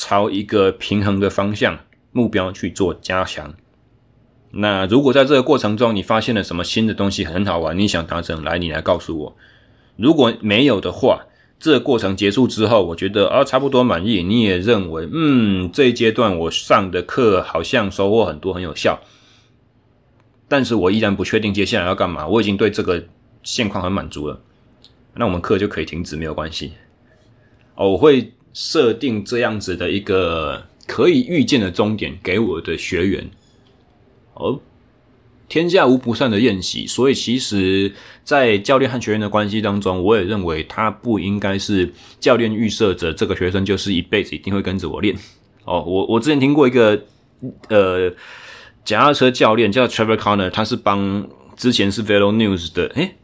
[0.00, 1.78] 朝一个平衡的方向
[2.10, 3.52] 目标去做加强。
[4.52, 9.36] 那如果在这个过程中你发现了什么新的东西很好玩，你想达成，来，你来告诉我。
[9.96, 11.26] 如果没有的话，
[11.58, 14.22] 这个过程结束之后，我觉得啊差不多满意。
[14.22, 19.00] 你也认为，嗯，这一阶段我上的课好像收获很多，很有效。
[20.48, 22.26] 但是我依然不确定接下来要干嘛。
[22.26, 23.04] 我已经对这个
[23.42, 24.40] 现况很满足了，
[25.14, 26.72] 那我们课就可以停止，没有关系。
[27.74, 33.30] 哦，我会设定这样子的一个可以预见的终点给我的学员。
[34.34, 34.60] 哦。
[35.48, 45.12] 天下无不散的宴席，所以其实，在教练和学员的关系当中，我也认为他不应该是教练预设着这个学生就是一辈子一定会跟着我练。
[45.64, 47.02] 哦，我我之前听过一个
[47.68, 48.08] 呃
[48.84, 53.16] 脚踏车教练叫 Trevor Connor，他是帮之前是 Velo News 的，诶，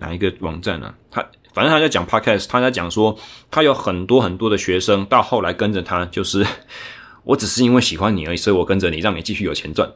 [0.00, 0.94] 哪一个网站呢？
[1.10, 3.18] 他反正他在讲 Podcast，他在讲说
[3.50, 6.46] 他有很多很多的学生到后来跟着他，就是
[7.24, 9.92] 我只是因为喜欢你而已，所以我跟着你，让你继续有钱赚。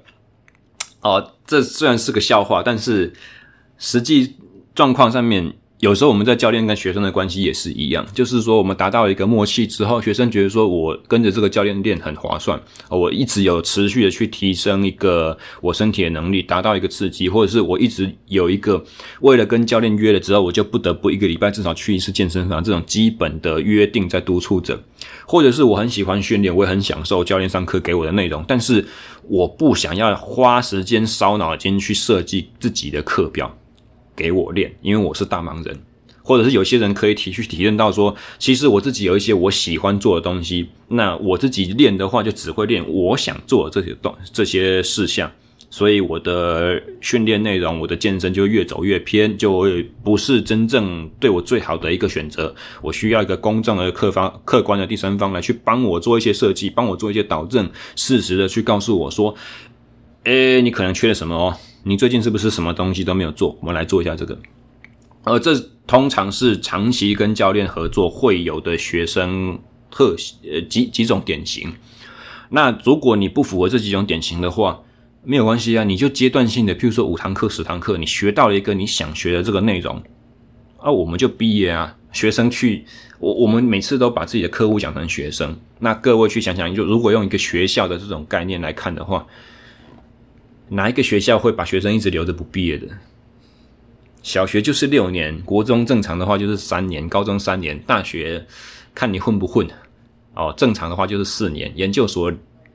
[1.00, 3.12] 哦，这虽然是个笑话，但是
[3.78, 4.36] 实际
[4.74, 12.58] 状况上面，有时候我们在教练跟学生的关系也是一样，就是说我们达到一个默契之后，学生觉得说我跟着这个教练练很划算，
[12.88, 18.82] 我一直有持续的去提升一个我身体的能力，达到一个刺激，或者是我一直有一个
[19.20, 24.82] 为了跟教练约了之后，我就不得不一个礼拜至少去一次健身房这种基本的约定在督促着，
[25.26, 28.82] 或者是我很喜欢训练，我也很享受教练上课给我的内容，但是
[29.28, 33.54] 我不想要花时间烧脑筋去设计自己的课表。
[34.16, 35.78] 给我练，因为我是大忙人，
[36.22, 45.30] 或者是有些人可以体去体验到说，其实我自己有一些我喜欢做的东西，那我自己练的话就只会练我想做的这些东这些事项。
[45.68, 49.66] 所以我的训练内容，我的健身就越走越偏，就
[50.02, 52.54] 不是真正对我最好的一个选择。
[52.80, 59.34] 我需要一个公正的客方、客观的第三方来去帮我做一些设计，帮我做一些导正，适时的去告诉我说
[60.24, 61.56] ：“诶，你可能缺了什么哦？
[61.88, 63.56] 你最近是不是什么东西都没有做？
[63.60, 64.36] 我们来做一下这个。”
[65.22, 65.54] 而这
[65.86, 69.56] 通常是长期跟教练合作会有的学生
[69.88, 71.72] 特呃几几种典型。
[72.48, 74.82] 那如果你不符合这几种典型的话，
[75.22, 80.02] 没有关系啊，你就阶段性的，譬如说五堂课、十堂课，你学到了一个你想学的这个内容，
[80.78, 81.96] 啊，我们就毕业啊。
[82.12, 82.84] 学生去，
[83.20, 85.56] 我我们每次都把自己的客户讲成学生。
[85.78, 89.26] 那各位去想想，就如果用一个学校的这种概念来看的话，
[90.68, 92.86] 哪一个学校会把学生一直留着不毕业的？
[94.22, 98.44] 小学就是六年，国中正常的话就是三年，高中三年，大学
[98.94, 99.66] 看你混不混。
[100.34, 102.32] 哦，正常的话就是四年，研究所。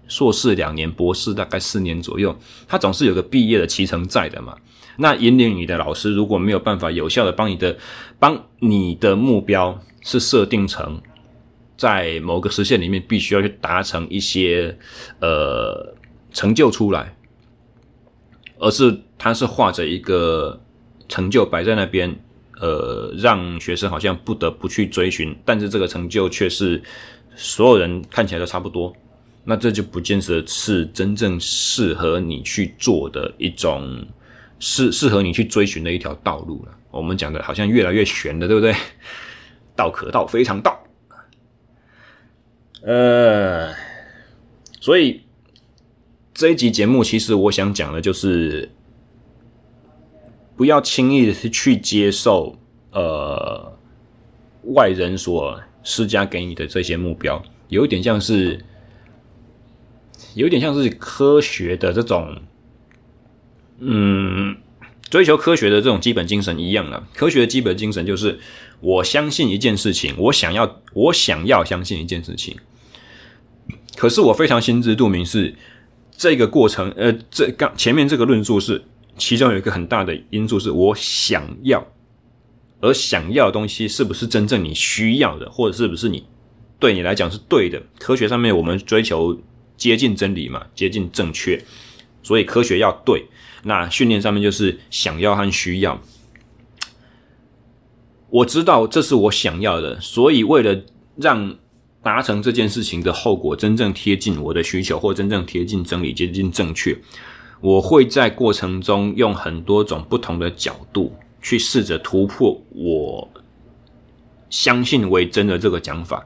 [0.07, 2.37] 硕士两年，博士大概四年左右，
[2.67, 4.53] 他总是有个毕业的期程在的嘛。
[4.97, 7.77] 那引领你的老师如果没有办法有效的帮你的，
[8.19, 11.01] 帮你的目标是设定成
[11.77, 14.77] 在某个时限里面必须要去达成一些
[15.21, 15.95] 呃
[16.33, 17.15] 成就出来，
[18.61, 20.61] 而是他是画着一个
[21.09, 22.15] 成就摆在那边，
[22.59, 26.79] 呃，让学生好像不得不去追寻，但是这个成就却是
[27.35, 28.95] 所有人看起来都差不多。
[29.43, 34.05] 那这就不见得是真正适合你去做的一种，
[34.59, 36.71] 适适合你去追寻的一条道路了。
[36.91, 38.75] 我们讲的好像越来越玄了，对不对？
[39.75, 40.79] 道可道，非常道。
[42.83, 43.73] 呃，
[44.79, 45.20] 所以
[46.41, 48.71] 这一集节目，其实我想讲的就是，
[50.55, 52.57] 不要轻易的去接受
[52.91, 53.77] 呃
[54.73, 58.65] 外人所施加给你的这些目标，有一点像是。
[60.33, 62.41] 有点像是科学的这种，
[63.77, 64.57] 嗯，
[65.11, 67.07] 追求科学的这种基本精神一样了。
[67.13, 68.39] 科学的基本精神就是，
[68.79, 72.57] 我相信一件事情，我想要，我想要相信一件事情。
[73.95, 75.53] 可是我非常心知肚明是
[76.21, 78.79] 这个过程，呃，这刚前面这个论述是
[79.17, 81.83] 其中有一个很大的因素，是我想要，
[82.79, 86.23] 而想要的东西是不是真正你需要的，或者是不是你
[86.77, 87.81] 对你来讲是对的？
[87.97, 89.35] 科学上面我们追求。
[89.77, 91.59] 接近真理嘛，接近正确，
[92.21, 93.25] 所以科学要对。
[93.63, 95.99] 那训练上面就是想要和需要。
[98.29, 100.83] 我知道这是我想要的，所以为了
[101.15, 101.57] 让
[102.03, 106.97] 达成这件事情的后果真正贴近我的需求，或真正贴近真理、接近正确，
[107.59, 113.29] 我会在过程中用很多种不同的角度去试着突破我
[114.49, 116.25] 相信为真的这个讲法。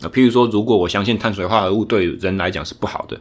[0.00, 3.18] 那譬如说，如果我相信碳水化合物对人来讲是不好的，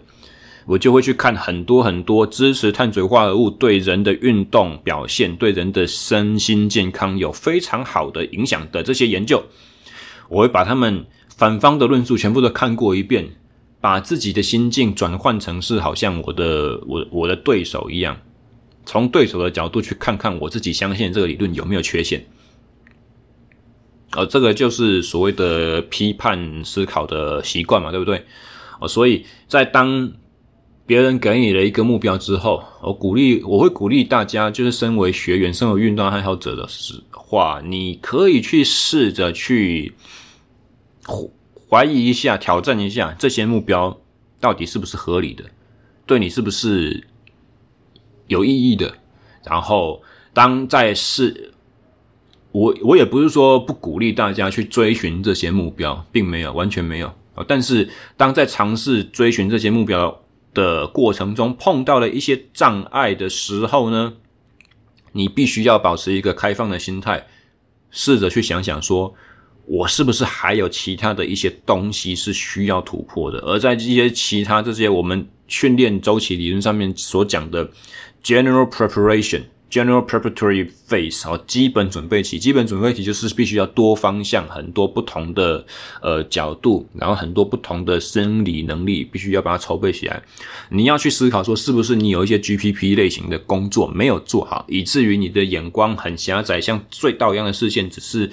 [0.66, 9.42] 我就会去看很多很多支持碳水化合物对人的运动表现、对人的身心健康有非常好的影响的这些研究，
[10.32, 13.28] 我会把他们反方的论述全部都看过一遍，
[13.82, 18.18] 把自己的心境转换成是好像我的我我的对手一样，
[18.86, 22.26] 从对手的角度去看看我自己相信这个理论有没有缺陷。
[24.12, 28.24] 呃，这个就是所谓的批判思考的习惯嘛，对不对？
[28.80, 30.12] 哦，所以在当
[30.86, 36.68] 别人给你了一个目标之后，我鼓励，我会鼓励大家，就是身为学员、身为运动爱好者的
[37.12, 39.94] 话，你可以去试着去
[41.70, 44.00] 怀疑一下、挑战一下这些目标
[44.40, 45.46] 到底是不是合理的，
[46.06, 47.08] 对你是不是
[48.28, 48.94] 有意义的。
[49.44, 50.02] 然后，
[50.34, 51.48] 当在试。
[52.54, 57.46] 我我也不是说不鼓励大家去追寻这些目标，并没有，完全没有啊。
[57.48, 60.22] 但是当在尝试追寻这些目标
[60.54, 64.16] 的过程中，碰到了一些障碍的时候呢，
[65.14, 67.26] 你必须要保持一个开放的心态，
[67.90, 69.16] 试着去想想说，
[69.72, 73.40] 我是不是还有其他的一些东西是需要突破的？
[73.40, 77.70] 而在这些其他这些我们训练周期理论上面所讲的
[78.22, 79.44] general preparation。
[79.72, 82.38] General preparatory phase，好，基本准备期。
[82.38, 85.66] 基本准备期就是必须要多方向、很多不同的
[86.02, 90.22] 呃角度，然后很多不同的生理能力，必须要把它筹备起来。
[90.68, 98.30] 你要去思考说，是不是你有一些 GPP 类型的工作没有做好，以至于你的眼光很狭窄，像隧道一样的视线，只是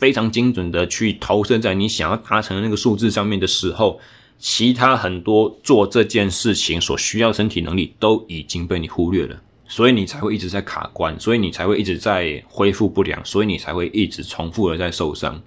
[0.00, 4.00] 非常精准的去投射在你想要达成的那个数字上面的时候，
[4.38, 9.40] 其他很多做这件事情所需要身体能力都已经被你忽略了。
[9.68, 15.40] 所以你才会一直在卡关，所以你才会一直在恢复不良，所以你才会一直重复的在受伤。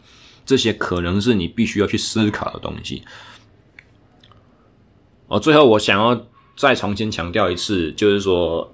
[0.46, 3.02] 这些可能是你必须要去思考的东西。
[5.28, 6.26] 哦，最后我想要
[6.56, 8.74] 再重新强调一次，就是说，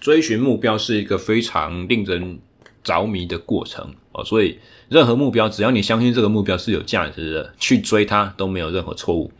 [0.00, 2.38] 追寻目标是一个非常令人
[2.82, 4.24] 着迷的过程哦。
[4.24, 4.58] 所以，
[4.88, 9.30] 任何目标，只要你相信这个目标是有价值的，去追它都没有任何错误，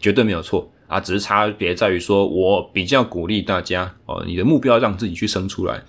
[0.00, 0.98] 绝对没有错啊。
[0.98, 5.82] 只是差别在于说，我比较鼓励大家哦，你的目标让自己去生出来。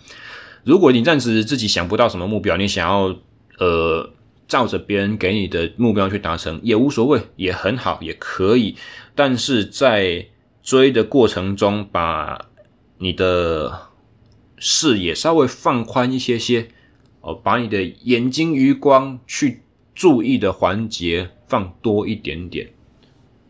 [0.63, 3.15] 如果你暂时自己想不到什么目标，你想要
[3.59, 4.09] 呃。
[4.45, 8.75] 照着别人给你的目标去达成也无所谓，也很好，也可以。
[9.15, 10.27] 但是在
[10.61, 12.49] 追的过程中，把
[12.99, 13.87] 你的
[14.57, 16.67] 视野稍微放宽一些些
[17.23, 19.61] 哦，把你的眼睛余光去
[19.95, 22.69] 注意的环节放多一点点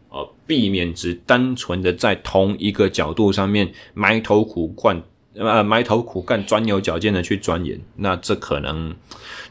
[0.09, 5.03] 哦，避免只单纯的在同一个角度上面埋头苦干。
[5.36, 8.95] 呃，埋头苦干、钻牛角尖的去钻研，那这可能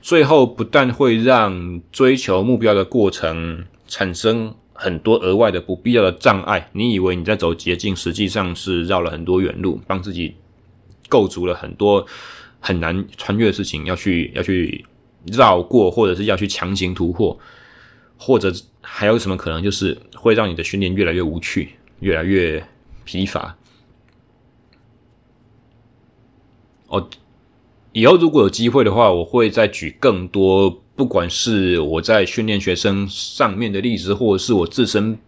[0.01, 6.71] 最后不但会让追求目标的过程产生很多额外的不必要的障碍。
[6.73, 10.37] 你以为你在走捷径，实际上是绕了很多远路，帮自己
[11.09, 12.07] 构筑了很多
[12.63, 14.85] 很难穿越的事情，要去要去
[15.33, 17.39] 绕过，或者是要去强行突破，
[18.17, 18.51] 或者
[18.81, 22.65] 还有什么可能，就是会让你的训练越来越无趣，越来越
[23.05, 23.59] 疲乏。
[26.87, 27.11] 哦，
[27.93, 35.19] 以后如果有机会的话，我会再举更多，不管是我在训练学生上面的例子，或者是我自身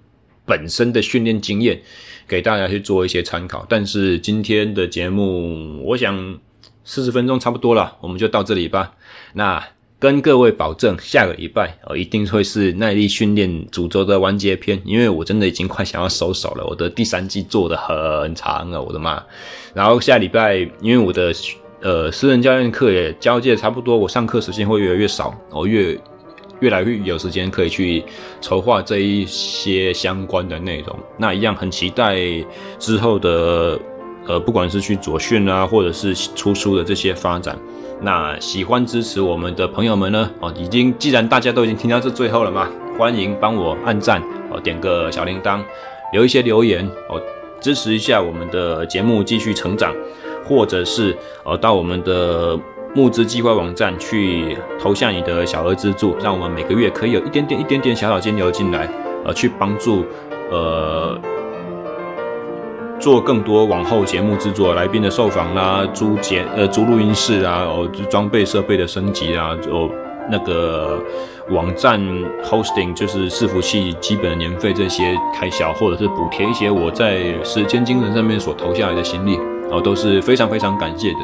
[0.45, 1.83] 本身的训练经验，
[2.29, 3.65] 给大家去做一些参考。
[3.69, 6.39] 但是今天的节目，我想
[6.85, 8.93] 四十分钟差不多了，我们就到这里吧。
[9.33, 9.63] 那
[9.99, 16.67] 跟各位保证，下个礼拜哦，一定会是耐力训练主轴的完结篇，因为我真的已经快想要收手了。
[16.67, 19.23] 我的第三季做得很长了，我的妈！
[19.73, 21.33] 然后下礼拜，因为我的
[21.81, 25.99] 呃私人教练课也交接差不多，我上课时间会越来越少，我越
[26.61, 28.05] 越来越有时间可以去
[28.43, 30.99] 筹划这一些相关的内容。
[31.17, 32.19] 那一样很期待
[32.79, 33.81] 之后的
[34.27, 37.57] 呃，不管是去左训啊，或者是出书的这些发展。
[38.01, 40.31] 那喜欢支持我们的朋友们呢？
[40.41, 42.69] 哦，已经既然大家都已经听到这最后了嘛，
[42.99, 44.21] 欢迎帮我按赞
[44.51, 45.61] 哦，点个小铃铛，
[46.13, 47.21] 留一些留言哦，
[47.61, 49.95] 支持一下我们的节目继续成长，
[50.45, 52.59] 或者是呃到我们的
[52.95, 58.89] 募资计划网站去投下你的小额资助，让我们每个月可以有一点点、一点点小小金流进来，
[59.25, 60.05] 呃，去帮助
[60.51, 61.19] 呃。
[62.99, 69.89] 做更多往后节目制作、来宾的受访啦、租节呃租录音室啊、哦装备设备的升级啊、哦
[70.31, 70.99] 那个
[71.51, 72.01] 网站
[72.43, 79.39] hosting 就是伺服器基本的年费这些开销，或者是补贴一些我在时间精神上面所投下来的心力，
[79.71, 81.19] 哦都是非常非常感谢的。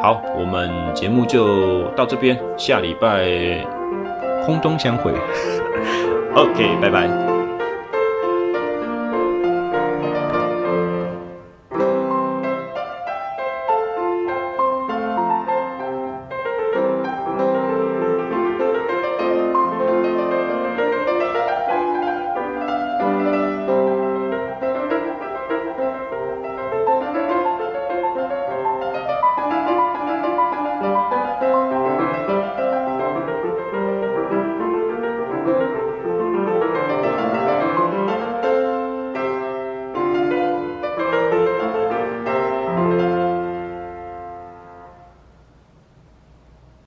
[0.00, 3.66] 好，我们节目就到这边，下礼拜
[4.46, 5.10] 空中相会。
[6.36, 7.23] OK，拜拜。